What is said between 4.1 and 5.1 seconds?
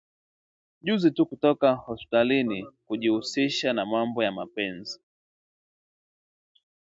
ya mapenzi